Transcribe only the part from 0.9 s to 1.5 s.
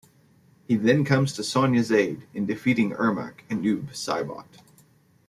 comes to